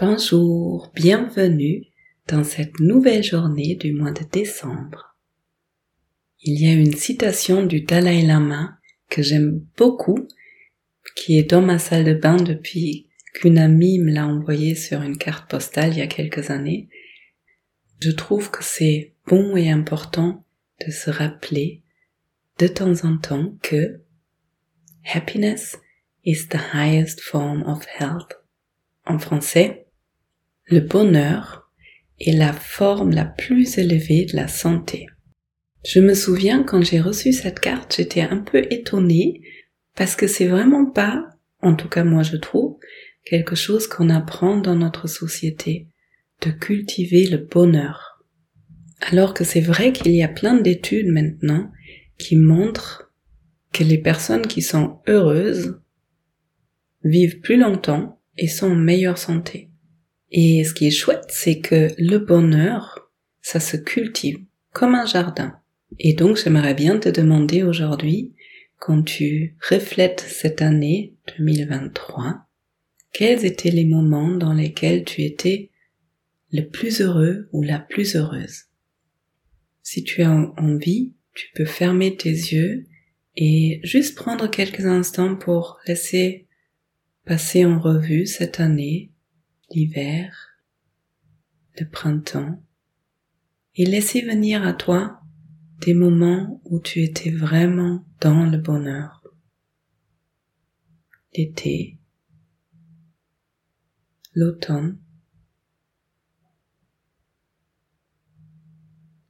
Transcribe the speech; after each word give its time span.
Bonjour, 0.00 0.90
bienvenue 0.94 1.84
dans 2.26 2.42
cette 2.42 2.80
nouvelle 2.80 3.22
journée 3.22 3.74
du 3.74 3.92
mois 3.92 4.12
de 4.12 4.24
décembre. 4.32 5.14
Il 6.40 6.58
y 6.58 6.68
a 6.68 6.72
une 6.72 6.94
citation 6.94 7.66
du 7.66 7.82
Dalai 7.82 8.22
Lama 8.22 8.78
que 9.10 9.20
j'aime 9.20 9.62
beaucoup, 9.76 10.26
qui 11.16 11.38
est 11.38 11.50
dans 11.50 11.60
ma 11.60 11.78
salle 11.78 12.04
de 12.04 12.14
bain 12.14 12.36
depuis 12.36 13.10
qu'une 13.34 13.58
amie 13.58 13.98
me 13.98 14.10
l'a 14.10 14.26
envoyée 14.26 14.74
sur 14.74 15.02
une 15.02 15.18
carte 15.18 15.50
postale 15.50 15.92
il 15.92 15.98
y 15.98 16.00
a 16.00 16.06
quelques 16.06 16.48
années. 16.48 16.88
Je 18.00 18.10
trouve 18.10 18.50
que 18.50 18.64
c'est 18.64 19.12
bon 19.26 19.54
et 19.54 19.70
important 19.70 20.46
de 20.86 20.90
se 20.90 21.10
rappeler 21.10 21.82
de 22.58 22.68
temps 22.68 23.04
en 23.04 23.18
temps 23.18 23.54
que 23.60 24.00
happiness 25.12 25.76
is 26.24 26.48
the 26.48 26.72
highest 26.72 27.20
form 27.20 27.64
of 27.64 27.84
health. 27.98 28.32
En 29.04 29.18
français, 29.18 29.88
le 30.70 30.80
bonheur 30.80 31.68
est 32.20 32.32
la 32.32 32.52
forme 32.52 33.10
la 33.10 33.24
plus 33.24 33.78
élevée 33.78 34.24
de 34.26 34.36
la 34.36 34.46
santé. 34.46 35.06
Je 35.84 35.98
me 35.98 36.14
souviens 36.14 36.62
quand 36.62 36.82
j'ai 36.82 37.00
reçu 37.00 37.32
cette 37.32 37.58
carte, 37.58 37.96
j'étais 37.96 38.20
un 38.20 38.38
peu 38.38 38.62
étonnée 38.70 39.40
parce 39.96 40.14
que 40.14 40.28
c'est 40.28 40.46
vraiment 40.46 40.86
pas, 40.86 41.26
en 41.60 41.74
tout 41.74 41.88
cas 41.88 42.04
moi 42.04 42.22
je 42.22 42.36
trouve, 42.36 42.76
quelque 43.24 43.56
chose 43.56 43.88
qu'on 43.88 44.10
apprend 44.10 44.58
dans 44.58 44.76
notre 44.76 45.08
société, 45.08 45.88
de 46.42 46.50
cultiver 46.52 47.26
le 47.26 47.38
bonheur. 47.38 48.24
Alors 49.00 49.34
que 49.34 49.44
c'est 49.44 49.60
vrai 49.60 49.92
qu'il 49.92 50.12
y 50.14 50.22
a 50.22 50.28
plein 50.28 50.54
d'études 50.54 51.08
maintenant 51.08 51.72
qui 52.16 52.36
montrent 52.36 53.10
que 53.72 53.82
les 53.82 53.98
personnes 53.98 54.46
qui 54.46 54.62
sont 54.62 55.00
heureuses 55.08 55.80
vivent 57.02 57.40
plus 57.40 57.56
longtemps 57.56 58.20
et 58.36 58.46
sont 58.46 58.70
en 58.70 58.76
meilleure 58.76 59.18
santé. 59.18 59.69
Et 60.30 60.64
ce 60.64 60.74
qui 60.74 60.86
est 60.86 60.92
chouette, 60.92 61.26
c'est 61.28 61.60
que 61.60 61.88
le 61.98 62.18
bonheur, 62.18 63.10
ça 63.42 63.60
se 63.60 63.76
cultive 63.76 64.38
comme 64.72 64.94
un 64.94 65.06
jardin. 65.06 65.58
Et 65.98 66.14
donc 66.14 66.36
j'aimerais 66.36 66.74
bien 66.74 66.98
te 66.98 67.08
demander 67.08 67.62
aujourd'hui, 67.62 68.34
quand 68.78 69.02
tu 69.02 69.56
reflètes 69.68 70.20
cette 70.20 70.62
année 70.62 71.14
2023, 71.38 72.46
quels 73.12 73.44
étaient 73.44 73.70
les 73.70 73.84
moments 73.84 74.30
dans 74.30 74.54
lesquels 74.54 75.04
tu 75.04 75.22
étais 75.22 75.70
le 76.52 76.62
plus 76.62 77.00
heureux 77.00 77.48
ou 77.52 77.62
la 77.62 77.78
plus 77.78 78.16
heureuse? 78.16 78.66
Si 79.82 80.04
tu 80.04 80.22
as 80.22 80.30
envie, 80.30 81.12
tu 81.34 81.48
peux 81.54 81.64
fermer 81.64 82.16
tes 82.16 82.30
yeux 82.30 82.86
et 83.36 83.80
juste 83.82 84.14
prendre 84.14 84.48
quelques 84.48 84.86
instants 84.86 85.36
pour 85.36 85.78
laisser 85.86 86.46
passer 87.24 87.64
en 87.64 87.80
revue 87.80 88.26
cette 88.26 88.60
année 88.60 89.10
l'hiver, 89.70 90.58
le 91.78 91.88
printemps, 91.88 92.62
et 93.76 93.86
laisser 93.86 94.22
venir 94.22 94.66
à 94.66 94.72
toi 94.72 95.20
des 95.80 95.94
moments 95.94 96.60
où 96.64 96.80
tu 96.80 97.02
étais 97.02 97.30
vraiment 97.30 98.04
dans 98.20 98.44
le 98.44 98.58
bonheur. 98.58 99.22
L'été, 101.34 101.98
l'automne, 104.34 104.98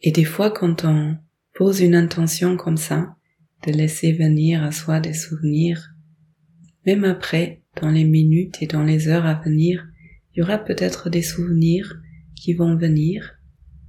et 0.00 0.10
des 0.10 0.24
fois 0.24 0.50
quand 0.50 0.84
on 0.84 1.16
pose 1.54 1.80
une 1.80 1.94
intention 1.94 2.56
comme 2.56 2.76
ça, 2.76 3.16
de 3.66 3.72
laisser 3.72 4.12
venir 4.12 4.62
à 4.62 4.72
soi 4.72 5.00
des 5.00 5.14
souvenirs, 5.14 5.94
même 6.84 7.04
après, 7.04 7.62
dans 7.80 7.90
les 7.90 8.04
minutes 8.04 8.60
et 8.60 8.66
dans 8.66 8.82
les 8.82 9.08
heures 9.08 9.24
à 9.24 9.34
venir, 9.34 9.86
il 10.34 10.40
y 10.40 10.42
aura 10.42 10.58
peut-être 10.58 11.10
des 11.10 11.22
souvenirs 11.22 12.00
qui 12.34 12.54
vont 12.54 12.76
venir. 12.76 13.38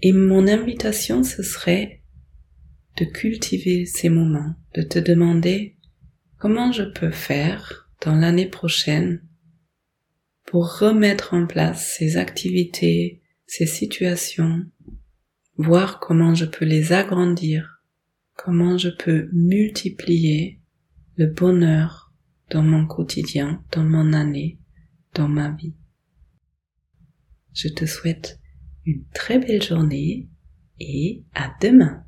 Et 0.00 0.12
mon 0.12 0.48
invitation, 0.48 1.22
ce 1.22 1.42
serait 1.42 2.02
de 2.98 3.04
cultiver 3.04 3.86
ces 3.86 4.08
moments, 4.08 4.54
de 4.74 4.82
te 4.82 4.98
demander 4.98 5.78
comment 6.38 6.72
je 6.72 6.82
peux 6.82 7.12
faire 7.12 7.88
dans 8.04 8.14
l'année 8.14 8.48
prochaine 8.48 9.22
pour 10.44 10.78
remettre 10.78 11.34
en 11.34 11.46
place 11.46 11.94
ces 11.96 12.16
activités, 12.16 13.22
ces 13.46 13.66
situations, 13.66 14.64
voir 15.56 16.00
comment 16.00 16.34
je 16.34 16.44
peux 16.44 16.64
les 16.64 16.92
agrandir, 16.92 17.82
comment 18.36 18.76
je 18.76 18.88
peux 18.88 19.28
multiplier 19.32 20.60
le 21.16 21.26
bonheur 21.26 22.12
dans 22.50 22.62
mon 22.62 22.86
quotidien, 22.86 23.62
dans 23.70 23.84
mon 23.84 24.12
année, 24.12 24.58
dans 25.14 25.28
ma 25.28 25.52
vie. 25.52 25.74
Je 27.54 27.68
te 27.68 27.84
souhaite 27.86 28.40
une 28.84 29.04
très 29.14 29.38
belle 29.38 29.62
journée 29.62 30.28
et 30.80 31.24
à 31.34 31.52
demain. 31.60 32.04